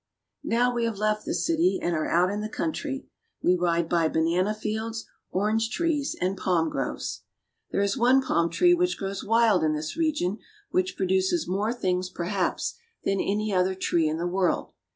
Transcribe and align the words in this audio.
Now 0.43 0.73
we 0.73 0.85
have 0.85 0.97
left 0.97 1.25
the 1.25 1.33
city 1.35 1.79
and 1.79 1.93
are 1.93 2.09
out 2.09 2.31
in 2.31 2.41
the 2.41 2.49
country. 2.49 3.05
We 3.43 3.53
ride 3.53 3.87
by 3.87 4.07
banana 4.07 4.55
fields, 4.55 5.05
orange 5.29 5.69
trees, 5.69 6.15
and 6.19 6.35
palm 6.35 6.69
groves. 6.71 7.21
298 7.71 7.77
BRAZIL. 7.77 7.77
There 7.77 7.83
is 7.83 8.09
one 8.09 8.27
palm 8.27 8.49
tree 8.49 8.73
which 8.73 8.97
grows 8.97 9.23
wild 9.23 9.63
in 9.63 9.75
this 9.75 9.95
region 9.95 10.39
which 10.71 10.97
produces 10.97 11.47
more 11.47 11.71
things, 11.71 12.09
perhaps, 12.09 12.77
than 13.03 13.19
any 13.19 13.53
other 13.53 13.75
tree 13.75 14.09
in 14.09 14.17
the 14.17 14.25
world. 14.25 14.73